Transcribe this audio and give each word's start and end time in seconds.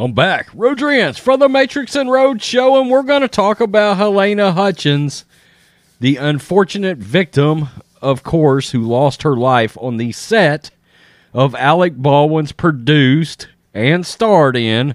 I'm 0.00 0.14
back. 0.14 0.48
Rodrians 0.54 1.18
from 1.18 1.40
the 1.40 1.48
Matrix 1.50 1.94
and 1.94 2.10
Road 2.10 2.40
Show, 2.40 2.80
and 2.80 2.90
we're 2.90 3.02
going 3.02 3.20
to 3.20 3.28
talk 3.28 3.60
about 3.60 3.98
Helena 3.98 4.52
Hutchins, 4.52 5.26
the 6.00 6.16
unfortunate 6.16 6.96
victim, 6.96 7.68
of 8.00 8.22
course, 8.22 8.70
who 8.70 8.80
lost 8.80 9.24
her 9.24 9.36
life 9.36 9.76
on 9.78 9.98
the 9.98 10.12
set 10.12 10.70
of 11.34 11.54
Alec 11.54 11.96
Baldwin's 11.96 12.52
produced 12.52 13.48
and 13.74 14.06
starred 14.06 14.56
in 14.56 14.94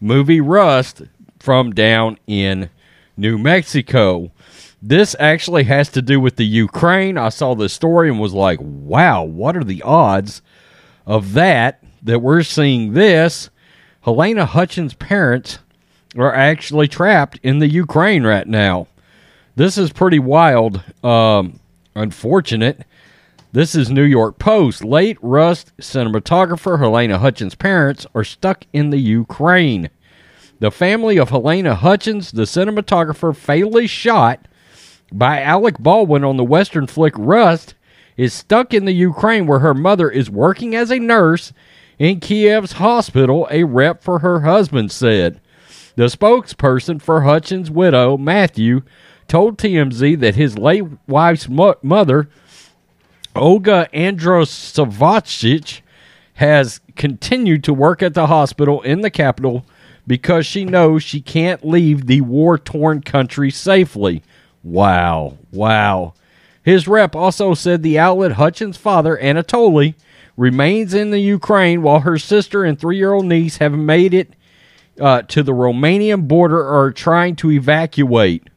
movie 0.00 0.40
Rust 0.40 1.02
from 1.38 1.72
down 1.74 2.16
in 2.26 2.70
New 3.14 3.36
Mexico. 3.36 4.32
This 4.80 5.14
actually 5.20 5.64
has 5.64 5.90
to 5.90 6.00
do 6.00 6.18
with 6.18 6.36
the 6.36 6.46
Ukraine. 6.46 7.18
I 7.18 7.28
saw 7.28 7.54
this 7.54 7.74
story 7.74 8.08
and 8.08 8.18
was 8.18 8.32
like, 8.32 8.60
wow, 8.62 9.22
what 9.22 9.54
are 9.54 9.64
the 9.64 9.82
odds 9.82 10.40
of 11.04 11.34
that? 11.34 11.82
That 12.02 12.20
we're 12.20 12.42
seeing 12.42 12.94
this. 12.94 13.50
Helena 14.06 14.46
Hutchins' 14.46 14.94
parents 14.94 15.58
are 16.16 16.32
actually 16.32 16.86
trapped 16.86 17.40
in 17.42 17.58
the 17.58 17.66
Ukraine 17.66 18.22
right 18.22 18.46
now. 18.46 18.86
This 19.56 19.76
is 19.76 19.90
pretty 19.90 20.20
wild. 20.20 20.80
Um, 21.02 21.58
unfortunate. 21.96 22.84
This 23.50 23.74
is 23.74 23.90
New 23.90 24.04
York 24.04 24.38
Post. 24.38 24.84
Late 24.84 25.18
Rust 25.20 25.72
cinematographer 25.78 26.78
Helena 26.78 27.18
Hutchins' 27.18 27.56
parents 27.56 28.06
are 28.14 28.22
stuck 28.22 28.64
in 28.72 28.90
the 28.90 29.00
Ukraine. 29.00 29.90
The 30.60 30.70
family 30.70 31.16
of 31.16 31.30
Helena 31.30 31.74
Hutchins, 31.74 32.30
the 32.30 32.42
cinematographer 32.42 33.34
fatally 33.34 33.88
shot 33.88 34.46
by 35.10 35.42
Alec 35.42 35.78
Baldwin 35.80 36.22
on 36.22 36.36
the 36.36 36.44
Western 36.44 36.86
flick 36.86 37.14
Rust, 37.18 37.74
is 38.16 38.32
stuck 38.32 38.72
in 38.72 38.84
the 38.84 38.94
Ukraine 38.94 39.48
where 39.48 39.58
her 39.58 39.74
mother 39.74 40.08
is 40.08 40.30
working 40.30 40.76
as 40.76 40.92
a 40.92 41.00
nurse 41.00 41.52
in 41.98 42.20
Kiev's 42.20 42.72
hospital, 42.72 43.46
a 43.50 43.64
rep 43.64 44.02
for 44.02 44.20
her 44.20 44.40
husband 44.40 44.92
said. 44.92 45.40
The 45.96 46.04
spokesperson 46.04 47.00
for 47.00 47.22
Hutchins' 47.22 47.70
widow, 47.70 48.16
Matthew, 48.18 48.82
told 49.28 49.58
TMZ 49.58 50.20
that 50.20 50.34
his 50.34 50.58
late 50.58 50.84
wife's 51.06 51.48
mo- 51.48 51.76
mother, 51.82 52.28
Olga 53.34 53.88
Androsovych, 53.94 55.80
has 56.34 56.80
continued 56.96 57.64
to 57.64 57.72
work 57.72 58.02
at 58.02 58.14
the 58.14 58.26
hospital 58.26 58.82
in 58.82 59.00
the 59.00 59.10
capital 59.10 59.64
because 60.06 60.46
she 60.46 60.64
knows 60.64 61.02
she 61.02 61.20
can't 61.20 61.66
leave 61.66 62.06
the 62.06 62.20
war 62.20 62.58
torn 62.58 63.00
country 63.00 63.50
safely. 63.50 64.22
Wow. 64.62 65.38
Wow. 65.50 66.14
His 66.62 66.86
rep 66.86 67.16
also 67.16 67.54
said 67.54 67.82
the 67.82 67.98
outlet 67.98 68.32
Hutchins' 68.32 68.76
father, 68.76 69.16
Anatoly, 69.16 69.94
remains 70.36 70.94
in 70.94 71.10
the 71.10 71.18
Ukraine 71.18 71.82
while 71.82 72.00
her 72.00 72.18
sister 72.18 72.64
and 72.64 72.78
three 72.78 72.98
year 72.98 73.12
old 73.12 73.26
niece 73.26 73.58
have 73.58 73.72
made 73.72 74.14
it 74.14 74.34
uh, 75.00 75.22
to 75.22 75.42
the 75.42 75.52
Romanian 75.52 76.28
border 76.28 76.58
or 76.58 76.86
are 76.86 76.92
trying 76.92 77.36
to 77.36 77.50
evacuate. 77.50 78.48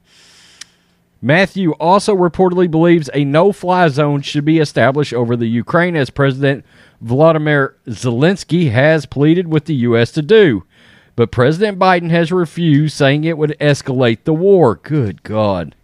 Matthew 1.22 1.72
also 1.74 2.16
reportedly 2.16 2.72
believes 2.72 3.10
a 3.14 3.26
no 3.26 3.52
fly 3.52 3.90
zone 3.90 4.22
should 4.22 4.46
be 4.46 4.60
established 4.60 5.14
over 5.14 5.36
the 5.36 5.48
Ukraine 5.48 5.96
as 5.98 6.10
President 6.10 6.66
Vladimir 7.02 7.76
Zelensky 7.88 8.72
has 8.72 9.06
pleaded 9.06 9.48
with 9.48 9.66
the 9.66 9.76
U.S. 9.76 10.12
to 10.14 10.22
do. 10.22 10.64
But 11.18 11.32
President 11.32 11.78
Biden 11.78 12.10
has 12.12 12.32
refused, 12.32 12.96
saying 12.96 13.26
it 13.26 13.38
would 13.38 13.58
escalate 13.60 14.24
the 14.24 14.34
war. 14.34 14.76
Good 14.76 15.22
God. 15.24 15.76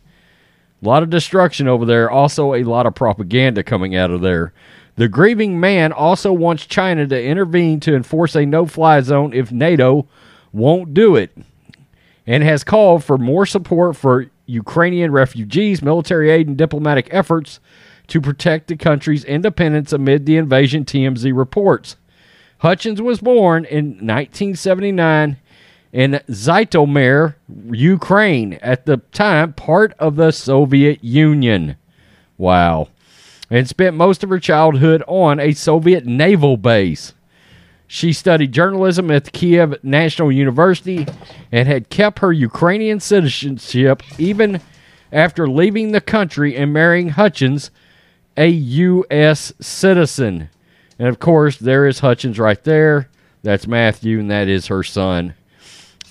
A 0.81 0.85
lot 0.85 1.03
of 1.03 1.09
destruction 1.09 1.67
over 1.67 1.85
there, 1.85 2.09
also 2.09 2.53
a 2.53 2.63
lot 2.63 2.85
of 2.85 2.95
propaganda 2.95 3.61
coming 3.61 3.95
out 3.95 4.11
of 4.11 4.21
there. 4.21 4.53
The 4.97 5.09
grieving 5.09 5.59
man 5.59 5.91
also 5.91 6.31
wants 6.31 6.65
China 6.65 7.05
to 7.07 7.21
intervene 7.21 7.79
to 7.81 7.95
enforce 7.95 8.35
a 8.35 8.45
no 8.45 8.65
fly 8.65 9.01
zone 9.01 9.33
if 9.33 9.51
NATO 9.51 10.07
won't 10.53 10.93
do 10.93 11.17
it, 11.17 11.37
and 12.25 12.43
has 12.43 12.63
called 12.63 13.03
for 13.03 13.17
more 13.17 13.45
support 13.45 13.97
for 13.97 14.27
Ukrainian 14.45 15.11
refugees, 15.11 15.81
military 15.81 16.29
aid, 16.29 16.47
and 16.47 16.57
diplomatic 16.57 17.09
efforts 17.11 17.59
to 18.07 18.21
protect 18.21 18.67
the 18.67 18.77
country's 18.77 19.25
independence 19.25 19.91
amid 19.91 20.25
the 20.25 20.37
invasion, 20.37 20.85
TMZ 20.85 21.35
reports. 21.35 21.97
Hutchins 22.59 23.01
was 23.01 23.19
born 23.19 23.65
in 23.65 23.85
1979 23.85 25.37
in 25.91 26.11
Zhytomyr, 26.29 27.35
Ukraine, 27.71 28.53
at 28.61 28.85
the 28.85 28.97
time 29.11 29.53
part 29.53 29.93
of 29.99 30.15
the 30.15 30.31
Soviet 30.31 31.03
Union. 31.03 31.75
Wow 32.37 32.89
and 33.49 33.67
spent 33.67 33.95
most 33.95 34.23
of 34.23 34.29
her 34.29 34.39
childhood 34.39 35.03
on 35.07 35.39
a 35.39 35.53
Soviet 35.53 36.05
naval 36.05 36.57
base. 36.57 37.13
She 37.87 38.13
studied 38.13 38.51
journalism 38.51 39.11
at 39.11 39.25
the 39.25 39.31
Kiev 39.31 39.83
National 39.83 40.31
University 40.31 41.05
and 41.51 41.67
had 41.67 41.89
kept 41.89 42.19
her 42.19 42.33
Ukrainian 42.33 42.99
citizenship 42.99 44.01
even 44.17 44.59
after 45.11 45.47
leaving 45.47 45.91
the 45.91 46.01
country 46.01 46.55
and 46.55 46.73
marrying 46.73 47.09
Hutchins, 47.09 47.69
a 48.35 48.47
U.S. 48.47 49.53
citizen. 49.61 50.49
And 50.97 51.07
of 51.07 51.19
course, 51.19 51.57
there 51.57 51.87
is 51.87 51.99
Hutchins 51.99 52.39
right 52.39 52.61
there. 52.63 53.09
That's 53.43 53.67
Matthew, 53.67 54.19
and 54.19 54.31
that 54.31 54.47
is 54.47 54.67
her 54.67 54.81
son, 54.81 55.35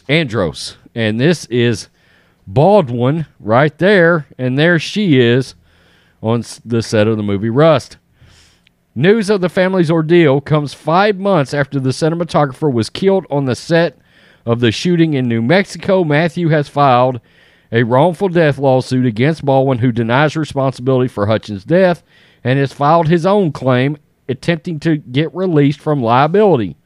Andros. 0.09 0.77
And 0.95 1.19
this 1.19 1.47
is 1.47 1.89
Baldwin 2.47 3.27
right 3.41 3.77
there, 3.79 4.27
and 4.39 4.57
there 4.57 4.79
she 4.79 5.19
is 5.19 5.57
on 6.25 6.43
the 6.65 6.83
set 6.83 7.07
of 7.07 7.19
the 7.19 7.23
movie 7.23 7.51
Rust. 7.51 7.99
News 8.95 9.29
of 9.29 9.43
the 9.43 9.49
family's 9.49 9.91
ordeal 9.91 10.41
comes 10.41 10.73
five 10.73 11.19
months 11.19 11.53
after 11.53 11.79
the 11.79 11.91
cinematographer 11.91 12.73
was 12.73 12.89
killed 12.89 13.27
on 13.29 13.45
the 13.45 13.55
set 13.55 13.99
of 14.47 14.61
the 14.61 14.73
shooting 14.73 15.15
in 15.15 15.29
New 15.29 15.43
Mexico. 15.43 16.03
Matthew 16.03 16.49
has 16.49 16.69
filed 16.69 17.21
a 17.71 17.83
wrongful 17.83 18.31
death 18.31 18.57
lawsuit 18.57 19.05
against 19.05 19.45
Baldwin, 19.45 19.79
who 19.79 19.93
denies 19.93 20.37
responsibility 20.37 21.09
for 21.09 21.27
Hutchins' 21.27 21.65
death 21.65 22.03
and 22.43 22.59
has 22.59 22.73
filed 22.73 23.09
his 23.09 23.27
own 23.27 23.53
claim, 23.53 23.99
attempting 24.29 24.81
to 24.81 24.97
get 24.97 25.35
released 25.35 25.81
from 25.81 26.03
liability. 26.03 26.77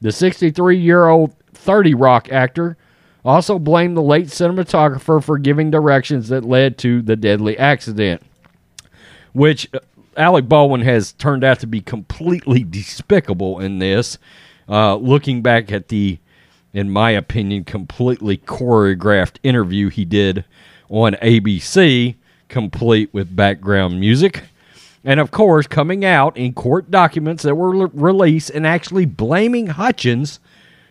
The 0.00 0.12
63 0.12 0.76
year 0.76 1.06
old 1.06 1.34
30 1.54 1.94
Rock 1.94 2.30
actor 2.30 2.76
also 3.24 3.58
blamed 3.58 3.96
the 3.96 4.02
late 4.02 4.26
cinematographer 4.26 5.22
for 5.22 5.38
giving 5.38 5.70
directions 5.70 6.28
that 6.28 6.44
led 6.44 6.76
to 6.78 7.00
the 7.00 7.16
deadly 7.16 7.56
accident 7.56 8.20
which 9.32 9.68
uh, 9.74 9.78
Alec 10.16 10.48
Baldwin 10.48 10.82
has 10.82 11.12
turned 11.12 11.44
out 11.44 11.60
to 11.60 11.66
be 11.66 11.80
completely 11.80 12.64
despicable 12.64 13.60
in 13.60 13.78
this. 13.78 14.18
Uh, 14.68 14.96
looking 14.96 15.42
back 15.42 15.72
at 15.72 15.88
the, 15.88 16.18
in 16.72 16.90
my 16.90 17.10
opinion, 17.10 17.64
completely 17.64 18.36
choreographed 18.36 19.36
interview 19.42 19.88
he 19.88 20.04
did 20.04 20.44
on 20.88 21.14
ABC, 21.14 22.14
complete 22.48 23.12
with 23.12 23.34
background 23.34 23.98
music. 23.98 24.44
And 25.04 25.18
of 25.18 25.30
course, 25.30 25.66
coming 25.66 26.04
out 26.04 26.36
in 26.36 26.52
court 26.52 26.90
documents 26.90 27.42
that 27.42 27.56
were 27.56 27.88
released 27.88 28.50
and 28.50 28.66
actually 28.66 29.06
blaming 29.06 29.68
Hutchins 29.68 30.38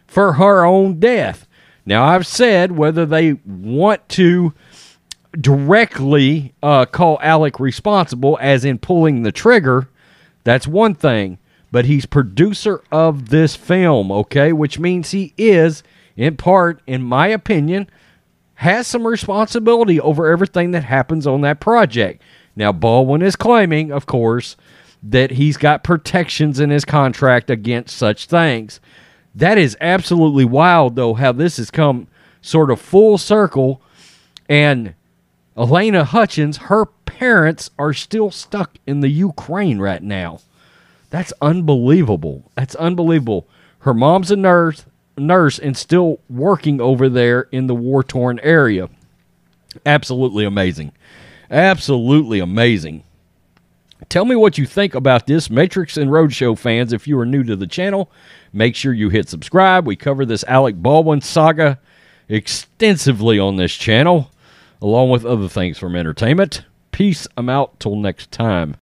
for 0.06 0.34
her 0.34 0.66
own 0.66 1.00
death. 1.00 1.47
Now, 1.85 2.06
I've 2.06 2.28
said 2.28 2.74
whether 2.74 3.06
they 3.06 3.34
want 3.46 4.07
to 4.09 4.53
directly 5.40 6.53
uh, 6.62 6.86
call 6.86 7.19
Alec 7.22 7.59
responsible, 7.59 8.38
as 8.42 8.66
in 8.66 8.78
pulling 8.78 9.24
the 9.24 9.31
trigger, 9.31 9.90
that's 10.44 10.68
one 10.68 10.96
thing. 10.96 11.38
But 11.72 11.86
he's 11.86 12.06
producer 12.06 12.84
of 12.92 13.30
this 13.30 13.56
film, 13.56 14.12
okay? 14.12 14.52
Which 14.52 14.78
means 14.78 15.12
he 15.12 15.34
is, 15.38 15.84
in 16.18 16.36
part, 16.36 16.81
in 16.86 17.02
my 17.02 17.28
opinion, 17.28 17.90
has 18.56 18.88
some 18.88 19.07
responsibility 19.07 20.00
over 20.00 20.28
everything 20.28 20.72
that 20.72 20.83
happens 20.83 21.25
on 21.25 21.42
that 21.42 21.62
project. 21.62 22.22
Now, 22.56 22.74
Baldwin 22.74 23.22
is 23.22 23.38
claiming, 23.38 23.92
of 23.92 24.06
course, 24.06 24.57
that 25.01 25.31
he's 25.31 25.57
got 25.57 25.84
protections 25.84 26.60
in 26.60 26.69
his 26.69 26.86
contract 26.86 27.50
against 27.50 27.95
such 27.95 28.25
things. 28.25 28.81
That 29.34 29.57
is 29.57 29.77
absolutely 29.80 30.45
wild, 30.45 30.95
though, 30.95 31.13
how 31.13 31.31
this 31.31 31.57
has 31.57 31.72
come 31.72 32.07
sort 32.42 32.69
of 32.69 32.81
full 32.81 33.18
circle. 33.18 33.81
And 34.50 34.94
Helena 35.56 36.06
Hutchins, 36.06 36.57
her 36.57 36.86
parents 36.86 37.69
are 37.77 37.94
still 37.94 38.31
stuck 38.31 38.77
in 38.88 39.01
the 39.01 39.09
Ukraine 39.09 39.80
right 39.80 40.01
now. 40.01 40.39
That's 41.09 41.33
unbelievable. 41.42 42.50
That's 42.56 42.75
unbelievable. 42.75 43.48
Her 43.80 43.94
mom's 43.94 44.31
a 44.31 44.36
nurse, 44.36 44.86
nurse 45.18 45.59
and 45.59 45.75
still 45.75 46.19
working 46.30 46.80
over 46.80 47.09
there 47.09 47.48
in 47.51 47.68
the 47.68 47.75
war 47.75 48.03
torn 48.03 48.39
area. 48.39 48.89
Absolutely 49.86 50.45
amazing. 50.45 50.94
Absolutely 51.50 52.39
amazing. 52.39 53.03
Tell 54.09 54.25
me 54.25 54.36
what 54.36 54.57
you 54.57 54.65
think 54.65 54.95
about 54.95 55.27
this, 55.27 55.50
Matrix 55.50 55.95
and 55.95 56.09
Roadshow 56.09 56.57
fans. 56.57 56.92
If 56.92 57.07
you 57.07 57.19
are 57.19 57.25
new 57.25 57.44
to 57.44 57.56
the 57.56 57.68
channel, 57.68 58.09
make 58.51 58.75
sure 58.75 58.94
you 58.94 59.09
hit 59.09 59.30
subscribe. 59.30 59.86
We 59.86 59.95
cover 59.95 60.25
this 60.25 60.44
Alec 60.45 60.75
Baldwin 60.75 61.21
saga 61.21 61.77
extensively 62.27 63.38
on 63.38 63.57
this 63.57 63.74
channel 63.74 64.31
along 64.81 65.10
with 65.10 65.25
other 65.25 65.48
things 65.48 65.78
from 65.78 65.95
entertainment. 65.95 66.66
Peace. 66.92 67.28
I'm 67.38 67.50
out 67.50 67.80
till 67.80 67.95
next 67.95 68.31
time. 68.31 68.75